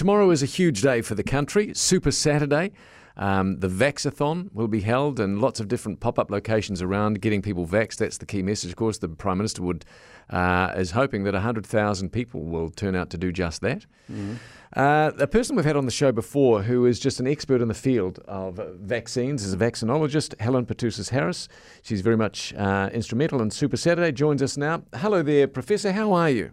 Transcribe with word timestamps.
tomorrow 0.00 0.30
is 0.30 0.42
a 0.42 0.46
huge 0.46 0.80
day 0.80 1.02
for 1.02 1.14
the 1.14 1.22
country, 1.22 1.74
Super 1.74 2.10
Saturday. 2.10 2.72
Um, 3.18 3.58
the 3.58 3.68
Vaxathon 3.68 4.50
will 4.54 4.66
be 4.66 4.80
held 4.80 5.20
in 5.20 5.40
lots 5.42 5.60
of 5.60 5.68
different 5.68 6.00
pop 6.00 6.18
up 6.18 6.30
locations 6.30 6.80
around 6.80 7.20
getting 7.20 7.42
people 7.42 7.66
vaxxed. 7.66 7.98
That's 7.98 8.16
the 8.16 8.24
key 8.24 8.42
message. 8.42 8.70
Of 8.70 8.76
course, 8.76 8.96
the 8.96 9.10
Prime 9.10 9.36
Minister 9.36 9.60
would 9.60 9.84
uh, 10.30 10.72
is 10.74 10.92
hoping 10.92 11.24
that 11.24 11.34
100,000 11.34 12.08
people 12.08 12.44
will 12.44 12.70
turn 12.70 12.96
out 12.96 13.10
to 13.10 13.18
do 13.18 13.30
just 13.30 13.60
that. 13.60 13.84
Mm-hmm. 14.10 14.36
Uh, 14.74 15.10
a 15.18 15.26
person 15.26 15.54
we've 15.54 15.66
had 15.66 15.76
on 15.76 15.84
the 15.84 15.90
show 15.90 16.12
before 16.12 16.62
who 16.62 16.86
is 16.86 16.98
just 16.98 17.20
an 17.20 17.26
expert 17.26 17.60
in 17.60 17.68
the 17.68 17.74
field 17.74 18.20
of 18.20 18.58
vaccines 18.76 19.44
is 19.44 19.52
a 19.52 19.58
vaccinologist, 19.58 20.40
Helen 20.40 20.64
Petousis 20.64 21.10
Harris. 21.10 21.46
She's 21.82 22.00
very 22.00 22.16
much 22.16 22.54
uh, 22.54 22.88
instrumental 22.94 23.42
in 23.42 23.50
Super 23.50 23.76
Saturday, 23.76 24.12
joins 24.12 24.42
us 24.42 24.56
now. 24.56 24.82
Hello 24.94 25.22
there, 25.22 25.46
Professor. 25.46 25.92
How 25.92 26.14
are 26.14 26.30
you? 26.30 26.52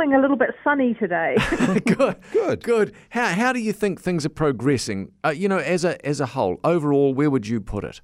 I'm 0.00 0.08
feeling 0.08 0.18
a 0.18 0.20
little 0.20 0.36
bit 0.36 0.50
sunny 0.64 0.94
today. 0.94 1.36
good, 1.86 2.16
good, 2.32 2.62
good. 2.62 2.94
How 3.10 3.26
how 3.34 3.52
do 3.52 3.60
you 3.60 3.72
think 3.72 4.00
things 4.00 4.24
are 4.24 4.30
progressing? 4.30 5.12
Uh, 5.24 5.30
you 5.30 5.48
know, 5.48 5.58
as 5.58 5.84
a 5.84 6.04
as 6.06 6.20
a 6.20 6.26
whole, 6.26 6.58
overall, 6.64 7.12
where 7.14 7.30
would 7.30 7.46
you 7.46 7.60
put 7.60 7.84
it? 7.84 8.00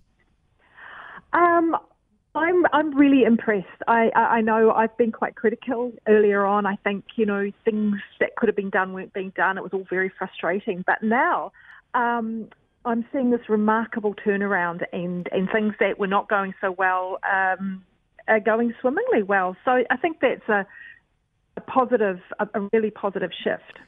Um, 1.32 1.76
I'm 2.34 2.64
I'm 2.72 2.96
really 2.96 3.24
impressed. 3.24 3.66
I, 3.88 4.10
I 4.14 4.40
know 4.40 4.72
I've 4.72 4.96
been 4.98 5.12
quite 5.12 5.36
critical 5.36 5.92
earlier 6.06 6.44
on. 6.44 6.66
I 6.66 6.76
think 6.76 7.04
you 7.16 7.24
know 7.24 7.50
things 7.64 7.96
that 8.20 8.36
could 8.36 8.48
have 8.48 8.56
been 8.56 8.70
done 8.70 8.92
weren't 8.92 9.12
being 9.12 9.32
done. 9.34 9.56
It 9.56 9.62
was 9.62 9.72
all 9.72 9.86
very 9.88 10.12
frustrating. 10.18 10.84
But 10.86 11.02
now 11.02 11.52
um, 11.94 12.48
I'm 12.84 13.06
seeing 13.12 13.30
this 13.30 13.48
remarkable 13.48 14.14
turnaround, 14.14 14.82
and 14.92 15.28
and 15.32 15.48
things 15.50 15.74
that 15.80 15.98
were 15.98 16.06
not 16.06 16.28
going 16.28 16.54
so 16.60 16.72
well 16.72 17.18
um, 17.30 17.84
are 18.28 18.40
going 18.40 18.74
swimmingly 18.80 19.22
well. 19.22 19.56
So 19.64 19.82
I 19.90 19.96
think 19.96 20.18
that's 20.20 20.48
a 20.48 20.66
a 21.56 21.60
positive, 21.60 22.20
a, 22.38 22.48
a 22.54 22.68
really 22.72 22.90
positive 22.90 23.30
shift. 23.42 23.78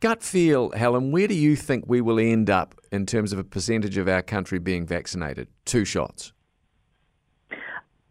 Gut 0.00 0.22
feel, 0.22 0.70
Helen, 0.72 1.12
where 1.12 1.28
do 1.28 1.34
you 1.34 1.56
think 1.56 1.84
we 1.86 2.00
will 2.00 2.18
end 2.18 2.50
up 2.50 2.74
in 2.90 3.06
terms 3.06 3.32
of 3.32 3.38
a 3.38 3.44
percentage 3.44 3.96
of 3.96 4.08
our 4.08 4.22
country 4.22 4.58
being 4.58 4.86
vaccinated? 4.86 5.48
Two 5.64 5.84
shots. 5.84 6.32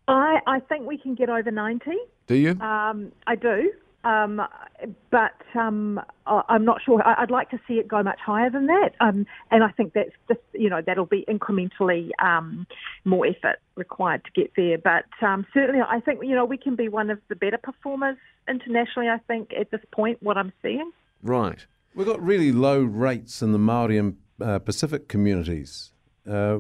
I, 0.08 0.40
I 0.48 0.60
think 0.60 0.88
we 0.88 0.98
can 0.98 1.16
get 1.16 1.30
over 1.30 1.52
90. 1.52 1.92
Do 2.28 2.36
you? 2.36 2.52
Um, 2.62 3.12
I 3.28 3.36
do. 3.36 3.72
Um, 4.04 4.42
but 5.12 5.34
um, 5.54 6.00
I'm 6.26 6.66
not 6.66 6.82
sure. 6.84 7.02
I'd 7.06 7.30
like 7.30 7.50
to 7.52 7.60
see 7.68 7.76
it 7.76 7.88
go 7.88 8.02
much 8.02 8.20
higher 8.20 8.50
than 8.50 8.68
that. 8.68 8.92
Um, 9.00 9.28
and 9.52 9.64
I 9.64 9.70
think 9.72 9.94
that's 9.94 10.10
just, 10.28 10.40
you 10.54 10.70
know, 10.70 10.82
that'll 10.86 11.06
be 11.06 11.26
incrementally 11.30 12.10
um, 12.20 12.66
more 13.06 13.28
effort 13.28 13.58
required 13.76 14.24
to 14.26 14.32
get 14.32 14.52
there. 14.56 14.78
But 14.78 15.06
um, 15.26 15.46
certainly, 15.54 15.82
I 15.82 16.00
think, 16.00 16.22
you 16.24 16.36
know, 16.36 16.46
we 16.46 16.58
can 16.58 16.76
be 16.76 16.90
one 16.90 17.10
of 17.10 17.20
the 17.30 17.36
better 17.36 17.60
performers 17.60 18.18
internationally, 18.48 19.08
I 19.08 19.20
think, 19.28 19.52
at 19.60 19.70
this 19.70 19.82
point, 19.92 20.22
what 20.24 20.38
I'm 20.38 20.52
seeing. 20.64 20.92
Right. 21.22 21.66
We've 21.94 22.08
got 22.08 22.22
really 22.22 22.52
low 22.52 22.82
rates 22.82 23.42
in 23.42 23.52
the 23.52 23.60
Maori 23.60 23.98
and 23.98 24.18
uh, 24.42 24.60
Pacific 24.60 25.08
communities. 25.08 25.94
Uh, 26.28 26.60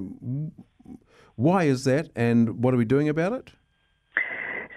why 1.35 1.63
is 1.63 1.85
that, 1.85 2.09
and 2.15 2.63
what 2.63 2.73
are 2.73 2.77
we 2.77 2.85
doing 2.85 3.09
about 3.09 3.33
it? 3.33 3.51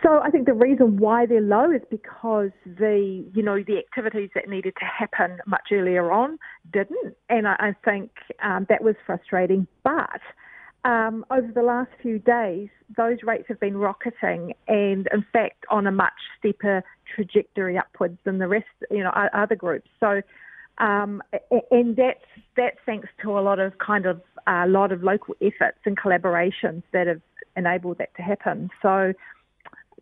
So 0.04 0.20
I 0.22 0.30
think 0.30 0.44
the 0.44 0.52
reason 0.52 0.98
why 0.98 1.24
they're 1.24 1.40
low 1.40 1.70
is 1.70 1.80
because 1.90 2.50
the 2.66 3.24
you 3.34 3.42
know 3.42 3.62
the 3.66 3.78
activities 3.78 4.28
that 4.34 4.48
needed 4.48 4.74
to 4.78 4.84
happen 4.84 5.38
much 5.46 5.68
earlier 5.72 6.12
on 6.12 6.38
didn't, 6.72 7.16
and 7.30 7.48
I, 7.48 7.56
I 7.58 7.74
think 7.84 8.10
um, 8.42 8.66
that 8.68 8.84
was 8.84 8.96
frustrating. 9.06 9.66
But 9.82 10.20
um, 10.84 11.24
over 11.30 11.50
the 11.54 11.62
last 11.62 11.90
few 12.02 12.18
days, 12.18 12.68
those 12.94 13.18
rates 13.22 13.44
have 13.48 13.58
been 13.60 13.78
rocketing, 13.78 14.52
and 14.68 15.08
in 15.10 15.24
fact 15.32 15.64
on 15.70 15.86
a 15.86 15.92
much 15.92 16.12
steeper 16.38 16.84
trajectory 17.14 17.78
upwards 17.78 18.18
than 18.24 18.38
the 18.38 18.48
rest, 18.48 18.66
you 18.90 19.02
know, 19.02 19.12
other 19.32 19.56
groups. 19.56 19.88
So, 20.00 20.20
um, 20.76 21.22
and 21.70 21.96
that's 21.96 22.24
that's 22.58 22.76
thanks 22.84 23.08
to 23.22 23.38
a 23.38 23.40
lot 23.40 23.58
of 23.58 23.78
kind 23.78 24.04
of 24.04 24.20
a 24.46 24.66
lot 24.68 24.92
of 24.92 25.02
local 25.02 25.34
efforts 25.40 25.78
and 25.86 25.96
collaborations 25.96 26.82
that 26.92 27.06
have 27.06 27.22
enabled 27.56 27.96
that 27.98 28.14
to 28.16 28.22
happen. 28.22 28.68
So 28.82 29.14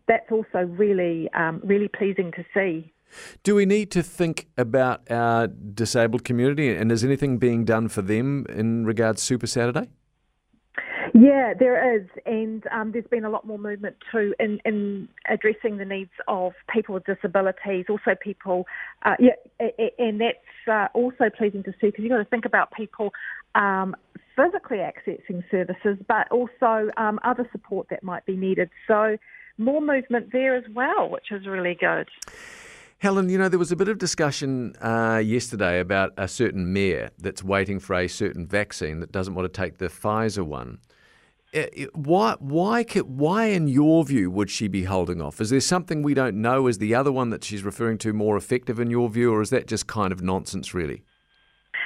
that's 0.07 0.31
also 0.31 0.65
really, 0.67 1.29
um, 1.33 1.61
really 1.63 1.87
pleasing 1.87 2.31
to 2.33 2.43
see. 2.53 2.91
Do 3.43 3.55
we 3.55 3.65
need 3.65 3.91
to 3.91 4.01
think 4.01 4.47
about 4.57 5.09
our 5.11 5.47
disabled 5.47 6.23
community, 6.23 6.75
and 6.75 6.91
is 6.91 7.03
anything 7.03 7.37
being 7.37 7.63
done 7.63 7.87
for 7.87 8.01
them 8.01 8.45
in 8.49 8.85
regards 8.85 9.21
to 9.21 9.25
Super 9.25 9.47
Saturday? 9.47 9.89
Yeah, 11.13 11.53
there 11.57 11.95
is, 11.95 12.07
and 12.25 12.65
um, 12.71 12.91
there's 12.91 13.05
been 13.05 13.23
a 13.23 13.29
lot 13.29 13.45
more 13.45 13.59
movement 13.59 13.97
too 14.11 14.33
in, 14.39 14.59
in 14.65 15.07
addressing 15.29 15.77
the 15.77 15.85
needs 15.85 16.09
of 16.27 16.53
people 16.73 16.95
with 16.95 17.05
disabilities, 17.05 17.85
also 17.87 18.15
people, 18.19 18.65
uh, 19.03 19.13
yeah, 19.19 19.33
and 19.99 20.19
that's 20.19 20.67
uh, 20.67 20.87
also 20.95 21.29
pleasing 21.37 21.61
to 21.63 21.71
see 21.73 21.87
because 21.87 22.03
you've 22.03 22.09
got 22.09 22.17
to 22.17 22.25
think 22.25 22.45
about 22.45 22.71
people 22.71 23.11
um, 23.53 23.95
physically 24.35 24.77
accessing 24.79 25.43
services, 25.51 26.03
but 26.07 26.31
also 26.31 26.89
um, 26.97 27.19
other 27.23 27.47
support 27.51 27.89
that 27.91 28.01
might 28.01 28.25
be 28.25 28.35
needed. 28.35 28.71
So 28.87 29.17
more 29.57 29.81
movement 29.81 30.31
there 30.31 30.55
as 30.55 30.63
well, 30.73 31.09
which 31.09 31.31
is 31.31 31.45
really 31.45 31.75
good. 31.75 32.09
Helen, 32.99 33.27
you 33.27 33.37
know, 33.37 33.49
there 33.49 33.59
was 33.59 33.71
a 33.71 33.75
bit 33.75 33.89
of 33.89 33.97
discussion 33.97 34.75
uh, 34.81 35.21
yesterday 35.23 35.81
about 35.81 36.13
a 36.17 36.27
certain 36.27 36.71
mayor 36.71 37.09
that's 37.17 37.43
waiting 37.43 37.79
for 37.79 37.95
a 37.95 38.07
certain 38.07 38.47
vaccine 38.47 39.01
that 39.01 39.11
doesn't 39.11 39.35
want 39.35 39.51
to 39.51 39.61
take 39.61 39.77
the 39.77 39.87
Pfizer 39.87 40.43
one. 40.43 40.79
Uh, 41.53 41.65
why, 41.93 42.35
why, 42.39 42.83
why, 42.83 43.45
in 43.45 43.67
your 43.67 44.03
view, 44.05 44.31
would 44.31 44.49
she 44.49 44.67
be 44.67 44.85
holding 44.85 45.21
off? 45.21 45.41
Is 45.41 45.49
there 45.49 45.59
something 45.59 46.01
we 46.01 46.13
don't 46.13 46.41
know? 46.41 46.67
Is 46.67 46.77
the 46.77 46.95
other 46.95 47.11
one 47.11 47.29
that 47.29 47.43
she's 47.43 47.63
referring 47.63 47.97
to 47.99 48.13
more 48.13 48.37
effective 48.37 48.79
in 48.79 48.89
your 48.89 49.09
view, 49.09 49.33
or 49.33 49.41
is 49.41 49.49
that 49.51 49.67
just 49.67 49.85
kind 49.85 50.11
of 50.11 50.21
nonsense, 50.21 50.73
really? 50.73 51.03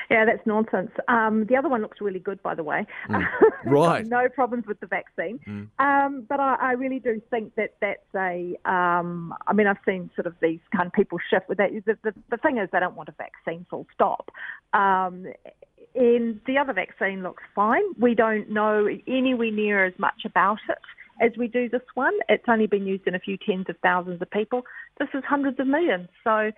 Yeah, 0.10 0.26
that's 0.26 0.46
nonsense. 0.46 0.92
Um, 1.10 1.46
the 1.50 1.58
other 1.58 1.68
one 1.68 1.82
looks 1.82 2.00
really 2.00 2.20
good, 2.20 2.42
by 2.42 2.56
the 2.56 2.64
way. 2.64 2.86
Mm. 3.10 3.26
Right. 3.66 4.06
no 4.06 4.30
problems 4.30 4.66
with 4.66 4.80
the 4.80 4.88
vaccine. 4.88 5.40
Mm. 5.46 5.68
Um, 5.80 6.26
but 6.30 6.40
I, 6.40 6.56
I, 6.56 6.72
really 6.74 7.00
do 7.00 7.22
think 7.30 7.56
that 7.56 7.74
that's 7.82 8.00
a. 8.16 8.56
Um, 8.64 9.34
I 9.46 9.52
mean, 9.52 9.68
I've 9.68 9.78
seen 9.86 10.10
sort 10.16 10.26
of 10.26 10.36
these 10.42 10.60
kind 10.74 10.88
of 10.88 10.94
people 10.94 11.18
shift 11.30 11.50
with 11.50 11.58
that. 11.58 11.72
The, 11.86 11.98
the, 12.04 12.14
the 12.30 12.38
thing 12.38 12.60
is, 12.60 12.70
they 12.72 12.80
don't 12.80 12.96
want 12.96 13.10
a 13.10 13.16
vaccine, 13.18 13.66
full 13.70 13.86
stop. 13.94 14.30
Um, 14.74 15.26
and 15.96 16.40
the 16.46 16.58
other 16.58 16.72
vaccine 16.72 17.24
looks 17.24 17.44
fine. 17.54 17.84
We 18.00 18.16
don't 18.16 18.50
know 18.50 18.88
anywhere 19.06 19.52
near 19.52 19.86
as 19.86 19.94
much 19.98 20.24
about 20.24 20.60
it 20.70 20.78
as 21.20 21.36
we 21.38 21.48
do 21.48 21.68
this 21.68 21.82
one. 21.96 22.14
It's 22.30 22.46
only 22.48 22.68
been 22.68 22.86
used 22.86 23.06
in 23.08 23.16
a 23.16 23.20
few 23.20 23.38
tens 23.38 23.66
of 23.68 23.76
thousands 23.84 24.22
of 24.22 24.30
people. 24.32 24.62
This 25.00 25.10
is 25.14 25.24
hundreds 25.28 25.60
of 25.60 25.68
millions. 25.68 26.08
So. 26.24 26.52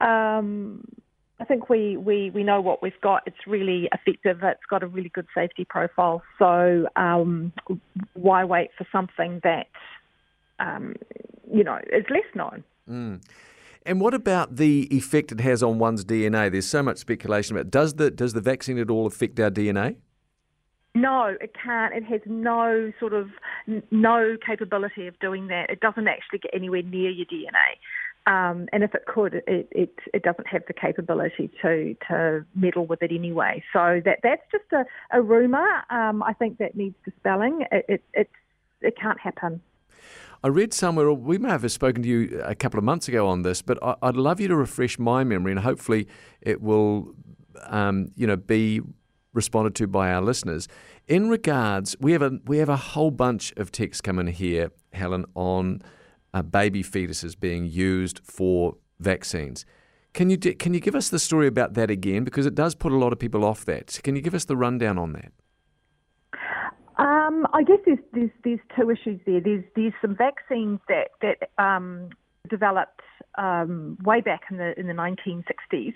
Um, 0.00 0.82
I 1.40 1.44
think 1.44 1.68
we, 1.68 1.96
we, 1.96 2.30
we 2.30 2.44
know 2.44 2.60
what 2.60 2.80
we've 2.80 3.00
got. 3.02 3.22
It's 3.26 3.46
really 3.46 3.88
effective. 3.92 4.38
It's 4.42 4.66
got 4.70 4.82
a 4.82 4.86
really 4.86 5.08
good 5.08 5.26
safety 5.34 5.64
profile. 5.64 6.22
So 6.38 6.86
um, 6.96 7.52
why 8.12 8.44
wait 8.44 8.70
for 8.78 8.86
something 8.92 9.40
that 9.42 9.66
um, 10.60 10.94
you 11.52 11.64
know 11.64 11.78
is 11.92 12.04
less 12.08 12.22
known? 12.34 12.62
Mm. 12.88 13.22
And 13.86 14.00
what 14.00 14.14
about 14.14 14.56
the 14.56 14.88
effect 14.94 15.32
it 15.32 15.40
has 15.40 15.62
on 15.62 15.78
one's 15.78 16.04
DNA? 16.04 16.50
There's 16.50 16.66
so 16.66 16.82
much 16.82 16.98
speculation 16.98 17.56
about. 17.56 17.66
It. 17.66 17.70
Does 17.70 17.94
the 17.94 18.10
does 18.10 18.32
the 18.32 18.40
vaccine 18.40 18.78
at 18.78 18.88
all 18.88 19.06
affect 19.06 19.38
our 19.40 19.50
DNA? 19.50 19.96
No, 20.94 21.36
it 21.40 21.52
can't. 21.60 21.92
It 21.92 22.04
has 22.04 22.20
no 22.24 22.92
sort 23.00 23.12
of 23.12 23.28
no 23.90 24.36
capability 24.46 25.08
of 25.08 25.18
doing 25.18 25.48
that. 25.48 25.68
It 25.68 25.80
doesn't 25.80 26.06
actually 26.06 26.38
get 26.38 26.52
anywhere 26.54 26.82
near 26.82 27.10
your 27.10 27.26
DNA. 27.26 27.76
Um, 28.26 28.68
and 28.72 28.82
if 28.82 28.94
it 28.94 29.04
could, 29.06 29.34
it, 29.46 29.68
it, 29.70 29.94
it, 30.14 30.22
doesn't 30.22 30.46
have 30.46 30.62
the 30.66 30.72
capability 30.72 31.50
to, 31.60 31.94
to 32.08 32.46
meddle 32.54 32.86
with 32.86 33.02
it 33.02 33.12
anyway. 33.12 33.62
So 33.70 34.00
that 34.06 34.20
that's 34.22 34.40
just 34.50 34.64
a, 34.72 34.86
a 35.12 35.20
rumour. 35.20 35.66
Um, 35.90 36.22
I 36.22 36.32
think 36.32 36.56
that 36.56 36.74
needs 36.74 36.94
dispelling. 37.04 37.66
It, 37.70 37.84
it, 37.86 38.04
it, 38.14 38.30
it 38.80 38.94
can't 38.98 39.20
happen. 39.20 39.60
I 40.42 40.48
read 40.48 40.72
somewhere, 40.72 41.12
we 41.12 41.38
may 41.38 41.50
have 41.50 41.70
spoken 41.70 42.02
to 42.02 42.08
you 42.08 42.40
a 42.44 42.54
couple 42.54 42.78
of 42.78 42.84
months 42.84 43.08
ago 43.08 43.26
on 43.28 43.42
this, 43.42 43.62
but 43.62 43.78
I, 43.82 43.96
would 44.02 44.16
love 44.16 44.40
you 44.40 44.48
to 44.48 44.56
refresh 44.56 44.98
my 44.98 45.24
memory 45.24 45.52
and 45.52 45.60
hopefully 45.60 46.06
it 46.40 46.60
will, 46.60 47.14
um, 47.66 48.10
you 48.14 48.26
know, 48.26 48.36
be 48.36 48.80
responded 49.34 49.74
to 49.76 49.86
by 49.86 50.12
our 50.12 50.22
listeners. 50.22 50.68
In 51.08 51.28
regards, 51.28 51.96
we 52.00 52.12
have 52.12 52.22
a 52.22 52.38
we 52.46 52.58
have 52.58 52.68
a 52.68 52.76
whole 52.76 53.10
bunch 53.10 53.52
of 53.56 53.70
texts 53.72 54.00
coming 54.00 54.28
here, 54.28 54.70
Helen, 54.92 55.26
on 55.34 55.82
uh, 56.34 56.42
baby 56.42 56.82
fetuses 56.82 57.38
being 57.38 57.64
used 57.64 58.20
for 58.24 58.76
vaccines. 58.98 59.64
Can 60.12 60.30
you 60.30 60.36
can 60.36 60.74
you 60.74 60.80
give 60.80 60.94
us 60.94 61.08
the 61.08 61.18
story 61.18 61.46
about 61.46 61.74
that 61.74 61.90
again 61.90 62.24
because 62.24 62.46
it 62.46 62.54
does 62.54 62.74
put 62.74 62.92
a 62.92 62.96
lot 62.96 63.12
of 63.12 63.18
people 63.18 63.44
off 63.44 63.64
that. 63.64 63.98
Can 64.04 64.14
you 64.14 64.22
give 64.22 64.34
us 64.34 64.44
the 64.44 64.56
rundown 64.56 64.98
on 64.98 65.12
that? 65.12 65.32
Um, 66.96 67.44
I 67.52 67.64
guess 67.64 67.78
there's, 67.84 67.98
there's, 68.12 68.30
there's 68.44 68.60
two 68.76 68.90
issues 68.90 69.20
there. 69.26 69.40
There's 69.40 69.64
there's 69.74 69.92
some 70.00 70.14
vaccines 70.14 70.78
that 70.88 71.08
that 71.22 71.50
um, 71.62 72.10
developed 72.48 73.00
um, 73.36 73.98
way 74.04 74.20
back 74.20 74.42
in 74.50 74.58
the 74.58 74.78
in 74.78 74.86
the 74.86 74.92
1960s. 74.92 75.94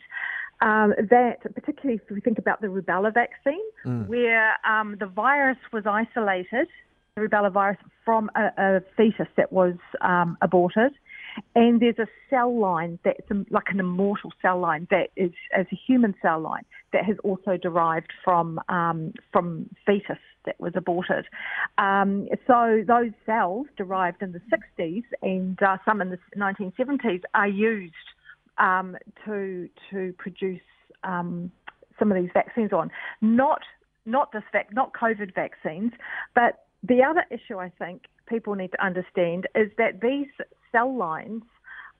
Um, 0.60 0.92
that 1.10 1.42
particularly 1.54 2.00
if 2.02 2.10
we 2.10 2.20
think 2.20 2.38
about 2.38 2.60
the 2.60 2.66
rubella 2.66 3.14
vaccine, 3.14 3.62
mm. 3.86 4.08
where 4.08 4.54
um, 4.68 4.96
the 4.98 5.06
virus 5.06 5.58
was 5.72 5.84
isolated 5.86 6.66
rubella 7.18 7.52
virus 7.52 7.78
from 8.04 8.30
a, 8.34 8.50
a 8.56 8.80
fetus 8.96 9.28
that 9.36 9.52
was 9.52 9.74
um, 10.00 10.36
aborted. 10.42 10.92
And 11.54 11.80
there's 11.80 11.98
a 11.98 12.06
cell 12.30 12.58
line 12.58 12.98
that's 13.04 13.20
like 13.50 13.66
an 13.70 13.80
immortal 13.80 14.32
cell 14.42 14.58
line 14.58 14.88
that 14.90 15.10
is 15.16 15.30
as 15.56 15.66
a 15.72 15.76
human 15.86 16.14
cell 16.20 16.40
line 16.40 16.64
that 16.92 17.04
has 17.04 17.16
also 17.22 17.56
derived 17.56 18.12
from 18.24 18.60
um, 18.68 19.12
from 19.32 19.68
fetus 19.86 20.18
that 20.46 20.58
was 20.58 20.72
aborted. 20.74 21.26
Um, 21.76 22.28
so 22.46 22.82
those 22.86 23.10
cells 23.26 23.66
derived 23.76 24.22
in 24.22 24.32
the 24.32 24.40
60s 24.52 25.04
and 25.22 25.62
uh, 25.62 25.76
some 25.84 26.00
in 26.00 26.10
the 26.10 26.18
1970s 26.36 27.22
are 27.34 27.48
used 27.48 27.94
um, 28.58 28.96
to 29.24 29.68
to 29.90 30.14
produce 30.18 30.60
um, 31.04 31.52
some 31.98 32.10
of 32.10 32.20
these 32.20 32.30
vaccines 32.32 32.72
on. 32.72 32.90
Not 33.20 33.62
not 34.06 34.32
this 34.32 34.42
vac- 34.52 34.72
not 34.72 34.92
COVID 34.94 35.34
vaccines, 35.34 35.92
but 36.34 36.64
the 36.88 37.02
other 37.02 37.24
issue 37.30 37.58
I 37.58 37.70
think 37.78 38.04
people 38.28 38.54
need 38.54 38.72
to 38.72 38.84
understand 38.84 39.46
is 39.54 39.70
that 39.78 40.00
these 40.00 40.28
cell 40.72 40.94
lines 40.94 41.42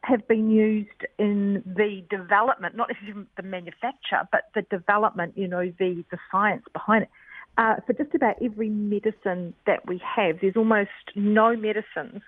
have 0.04 0.26
been 0.28 0.50
used 0.50 1.06
in 1.18 1.62
the 1.66 2.04
development, 2.08 2.76
not 2.76 2.88
necessarily 2.88 3.26
the 3.36 3.42
manufacture, 3.42 4.28
but 4.30 4.42
the 4.54 4.62
development, 4.62 5.36
you 5.36 5.48
know, 5.48 5.72
the, 5.78 6.04
the 6.10 6.18
science 6.30 6.62
behind 6.72 7.04
it. 7.04 7.10
Uh, 7.56 7.74
for 7.86 7.92
just 7.92 8.14
about 8.14 8.36
every 8.40 8.68
medicine 8.68 9.52
that 9.66 9.86
we 9.88 10.00
have, 10.16 10.36
there's 10.40 10.56
almost 10.56 10.90
no 11.16 11.56
medicines 11.56 12.22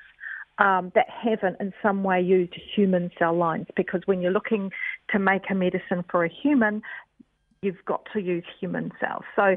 um, 0.58 0.90
that 0.96 1.06
haven't 1.08 1.56
in 1.60 1.72
some 1.80 2.02
way 2.02 2.20
used 2.20 2.52
human 2.74 3.10
cell 3.16 3.36
lines 3.36 3.66
because 3.76 4.02
when 4.06 4.20
you're 4.20 4.32
looking 4.32 4.72
to 5.10 5.18
make 5.20 5.42
a 5.48 5.54
medicine 5.54 6.04
for 6.10 6.24
a 6.24 6.28
human, 6.28 6.82
you've 7.62 7.84
got 7.84 8.06
to 8.12 8.20
use 8.20 8.44
human 8.58 8.90
cells. 9.00 9.22
So 9.36 9.56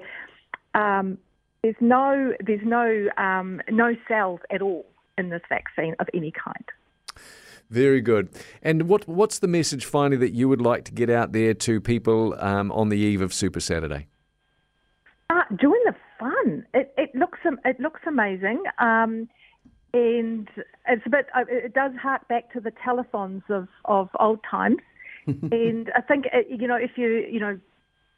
um, 0.80 1.18
there's 1.64 1.76
no 1.80 2.34
there's 2.46 2.62
no 2.64 3.08
um, 3.18 3.62
no 3.70 3.96
cells 4.08 4.42
at 4.52 4.62
all 4.62 4.86
in 5.18 5.30
this 5.30 5.42
vaccine 5.50 5.96
of 6.00 6.08
any 6.14 6.32
kind. 6.32 6.66
Very 7.70 8.02
good. 8.02 8.30
And 8.62 8.90
what 8.90 9.08
what's 9.08 9.40
the 9.40 9.48
message 9.48 9.86
finally 9.86 10.18
that 10.18 10.34
you 10.34 10.50
would 10.50 10.62
like 10.62 10.84
to 10.86 10.92
get 10.92 11.10
out 11.10 11.32
there 11.32 11.54
to 11.56 11.80
people 11.80 12.36
um, 12.40 12.72
on 12.72 12.90
the 12.90 12.98
eve 12.98 13.22
of 13.22 13.34
Super 13.34 13.62
Saturday? 13.62 14.08
Uh, 15.30 15.44
doing 15.58 15.82
the 15.86 15.96
fun. 16.20 16.66
It, 16.74 16.94
it 16.98 17.16
looks 17.16 17.40
it 17.66 17.80
looks 17.80 18.02
amazing. 18.06 18.64
Um, 18.78 19.30
and 19.94 20.50
it's 20.88 21.06
a 21.06 21.10
bit. 21.10 21.28
Uh, 21.36 21.46
it 21.48 21.74
does 21.74 21.94
hark 22.02 22.28
back 22.28 22.52
to 22.54 22.60
the 22.60 22.72
telethons 22.72 23.44
of, 23.50 23.68
of 23.86 24.10
old 24.20 24.40
times. 24.50 24.80
and 25.28 25.90
I 25.96 26.02
think 26.02 26.26
uh, 26.34 26.40
you 26.50 26.68
know 26.68 26.76
if 26.76 26.92
you 26.98 27.26
you 27.32 27.40
know 27.40 27.58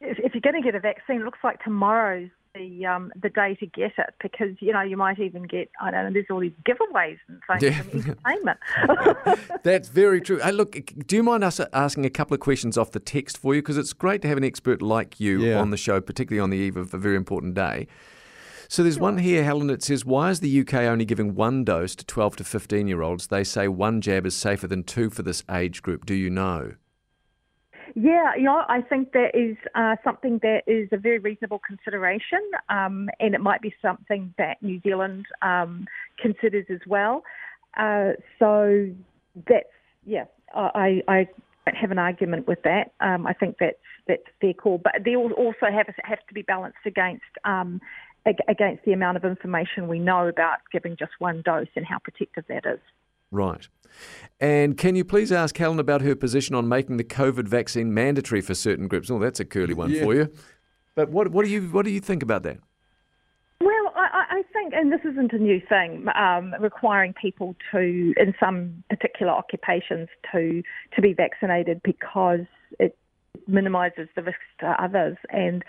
if, 0.00 0.18
if 0.18 0.34
you're 0.34 0.40
going 0.40 0.60
to 0.60 0.66
get 0.66 0.74
a 0.74 0.80
vaccine, 0.80 1.20
it 1.20 1.24
looks 1.24 1.38
like 1.44 1.62
tomorrow's 1.62 2.30
the 2.56 2.86
um, 2.86 3.12
the 3.20 3.28
day 3.28 3.54
to 3.56 3.66
get 3.66 3.92
it 3.98 4.14
because 4.20 4.56
you 4.60 4.72
know 4.72 4.82
you 4.82 4.96
might 4.96 5.18
even 5.18 5.42
get 5.44 5.70
I 5.80 5.90
don't 5.90 6.04
know 6.04 6.12
there's 6.12 6.26
all 6.30 6.40
these 6.40 6.52
giveaways 6.66 7.18
and 7.28 7.40
things 7.48 7.62
yeah. 7.62 7.82
entertainment. 7.94 8.58
That's 9.62 9.88
very 9.88 10.20
true. 10.20 10.38
Hey, 10.38 10.52
look, 10.52 10.76
do 11.06 11.16
you 11.16 11.22
mind 11.22 11.44
us 11.44 11.60
asking 11.72 12.06
a 12.06 12.10
couple 12.10 12.34
of 12.34 12.40
questions 12.40 12.78
off 12.78 12.92
the 12.92 13.00
text 13.00 13.38
for 13.38 13.54
you 13.54 13.62
because 13.62 13.78
it's 13.78 13.92
great 13.92 14.22
to 14.22 14.28
have 14.28 14.38
an 14.38 14.44
expert 14.44 14.82
like 14.82 15.20
you 15.20 15.44
yeah. 15.44 15.60
on 15.60 15.70
the 15.70 15.76
show, 15.76 16.00
particularly 16.00 16.40
on 16.40 16.50
the 16.50 16.58
eve 16.58 16.76
of 16.76 16.92
a 16.94 16.98
very 16.98 17.16
important 17.16 17.54
day. 17.54 17.86
So 18.68 18.82
there's 18.82 18.98
one 18.98 19.18
here, 19.18 19.44
Helen. 19.44 19.70
It 19.70 19.82
says, 19.82 20.04
"Why 20.04 20.30
is 20.30 20.40
the 20.40 20.60
UK 20.60 20.74
only 20.74 21.04
giving 21.04 21.34
one 21.34 21.64
dose 21.64 21.94
to 21.96 22.04
12 22.04 22.36
to 22.36 22.44
15 22.44 22.88
year 22.88 23.02
olds? 23.02 23.28
They 23.28 23.44
say 23.44 23.68
one 23.68 24.00
jab 24.00 24.26
is 24.26 24.34
safer 24.34 24.66
than 24.66 24.82
two 24.82 25.10
for 25.10 25.22
this 25.22 25.44
age 25.50 25.82
group. 25.82 26.04
Do 26.06 26.14
you 26.14 26.30
know?" 26.30 26.72
Yeah, 27.98 28.32
you 28.36 28.42
know, 28.42 28.62
I 28.68 28.82
think 28.82 29.12
that 29.12 29.30
is 29.32 29.56
uh, 29.74 29.96
something 30.04 30.38
that 30.42 30.64
is 30.66 30.86
a 30.92 30.98
very 30.98 31.18
reasonable 31.18 31.62
consideration, 31.66 32.42
um, 32.68 33.08
and 33.20 33.34
it 33.34 33.40
might 33.40 33.62
be 33.62 33.74
something 33.80 34.34
that 34.36 34.62
New 34.62 34.82
Zealand 34.82 35.24
um, 35.40 35.86
considers 36.20 36.66
as 36.68 36.80
well. 36.86 37.22
Uh, 37.74 38.12
so 38.38 38.90
that's 39.48 39.64
yeah, 40.04 40.24
I, 40.54 41.02
I 41.08 41.26
have 41.64 41.90
an 41.90 41.98
argument 41.98 42.46
with 42.46 42.58
that. 42.64 42.92
Um, 43.00 43.26
I 43.26 43.32
think 43.32 43.56
that's 43.58 43.78
that's 44.06 44.22
their 44.42 44.52
call, 44.52 44.76
but 44.76 44.92
they 45.02 45.16
also 45.16 45.54
have 45.62 45.86
have 46.04 46.26
to 46.28 46.34
be 46.34 46.42
balanced 46.42 46.84
against 46.84 47.24
um, 47.46 47.80
against 48.46 48.84
the 48.84 48.92
amount 48.92 49.16
of 49.16 49.24
information 49.24 49.88
we 49.88 50.00
know 50.00 50.28
about 50.28 50.58
giving 50.70 50.96
just 50.98 51.12
one 51.18 51.40
dose 51.46 51.68
and 51.74 51.86
how 51.86 51.98
protective 51.98 52.44
that 52.48 52.66
is. 52.66 52.80
Right. 53.30 53.68
And 54.40 54.76
can 54.76 54.94
you 54.94 55.04
please 55.04 55.32
ask 55.32 55.56
Helen 55.56 55.78
about 55.78 56.02
her 56.02 56.14
position 56.14 56.54
on 56.54 56.68
making 56.68 56.98
the 56.98 57.04
COVID 57.04 57.48
vaccine 57.48 57.94
mandatory 57.94 58.40
for 58.40 58.54
certain 58.54 58.88
groups? 58.88 59.10
Oh, 59.10 59.18
that's 59.18 59.40
a 59.40 59.44
curly 59.44 59.74
one 59.74 59.90
yeah. 59.90 60.02
for 60.02 60.14
you. 60.14 60.30
But 60.94 61.10
what, 61.10 61.28
what 61.28 61.44
do 61.44 61.50
you 61.50 61.62
what 61.62 61.84
do 61.84 61.90
you 61.90 62.00
think 62.00 62.22
about 62.22 62.42
that? 62.42 62.58
Well, 63.60 63.92
I, 63.96 64.24
I 64.30 64.42
think, 64.52 64.74
and 64.74 64.92
this 64.92 65.00
isn't 65.10 65.32
a 65.32 65.38
new 65.38 65.60
thing, 65.66 66.06
um, 66.14 66.54
requiring 66.60 67.14
people 67.14 67.56
to, 67.72 68.12
in 68.16 68.34
some 68.38 68.84
particular 68.90 69.32
occupations, 69.32 70.08
to 70.32 70.62
to 70.94 71.02
be 71.02 71.14
vaccinated 71.14 71.80
because 71.82 72.46
it 72.78 72.96
minimises 73.46 74.08
the 74.14 74.22
risks 74.22 74.40
to 74.60 74.66
others. 74.82 75.16
And 75.30 75.64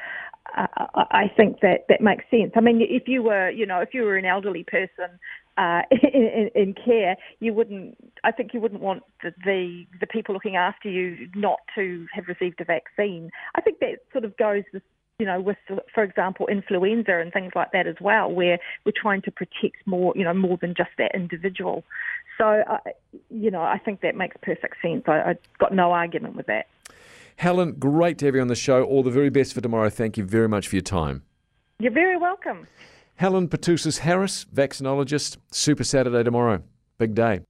uh, 0.58 0.68
I 0.96 1.32
think 1.36 1.60
that 1.62 1.86
that 1.90 2.02
makes 2.02 2.26
sense. 2.30 2.52
I 2.56 2.62
mean, 2.62 2.82
if 2.82 3.08
you 3.08 3.24
were, 3.24 3.50
you 3.50 3.66
know, 3.66 3.80
if 3.80 3.94
you 3.94 4.04
were 4.04 4.18
an 4.18 4.26
elderly 4.26 4.64
person 4.64 5.20
uh, 5.58 5.82
in, 5.92 6.50
in, 6.56 6.74
care, 6.74 7.16
you 7.40 7.54
wouldn't. 7.54 7.98
I 8.24 8.32
think 8.32 8.54
you 8.54 8.60
wouldn't 8.60 8.82
want 8.82 9.04
the, 9.24 9.34
the, 9.44 9.86
the 10.00 10.08
people 10.08 10.34
looking 10.34 10.56
after 10.56 10.90
you 10.90 11.28
not 11.36 11.60
to 11.76 12.06
have 12.14 12.28
received 12.28 12.62
a 12.62 12.66
vaccine. 12.66 13.32
I 13.56 13.62
think 13.62 13.80
that 13.80 14.00
sort 14.12 14.26
of 14.26 14.38
goes 14.38 14.64
with 14.74 14.84
you 15.20 15.26
know, 15.26 15.42
with, 15.42 15.58
for 15.94 16.04
example, 16.04 16.46
influenza 16.48 17.18
and 17.18 17.34
things 17.34 17.52
like 17.56 17.72
that 17.72 17.88
as 17.88 17.96
well, 18.00 18.32
where 18.32 18.60
we're 18.86 18.94
trying 18.96 19.24
to 19.24 19.32
protect 19.32 19.78
more, 19.88 20.14
you 20.16 20.24
know, 20.24 20.34
more 20.34 20.58
than 20.62 20.76
just 20.78 20.92
that 21.00 21.16
individual. 21.16 21.84
So, 22.38 22.64
uh, 22.70 22.78
you 23.32 23.50
know, 23.50 23.64
I 23.64 23.80
think 23.80 24.02
that 24.02 24.16
makes 24.16 24.38
perfect 24.44 24.76
sense. 24.80 25.06
I, 25.08 25.32
I've 25.32 25.40
got 25.58 25.74
no 25.74 25.92
argument 25.92 26.36
with 26.36 26.46
that. 26.46 26.68
Helen, 27.38 27.74
great 27.74 28.20
to 28.20 28.28
have 28.28 28.36
you 28.36 28.42
on 28.42 28.48
the 28.48 28.56
show. 28.56 28.84
All 28.84 29.02
the 29.02 29.12
very 29.12 29.30
best 29.30 29.56
for 29.56 29.62
tomorrow. 29.62 29.90
Thank 29.90 30.18
you 30.18 30.24
very 30.24 30.48
much 30.48 30.68
for 30.68 30.76
your 30.76 30.84
time. 30.84 31.24
You're 31.80 31.92
very 31.92 32.18
welcome. 32.18 32.68
Helen 33.18 33.48
Petousis 33.48 34.00
Harris, 34.00 34.46
vaccinologist. 34.54 35.38
Super 35.52 35.84
Saturday 35.84 36.24
tomorrow. 36.24 36.62
Big 37.00 37.16
day. 37.16 37.42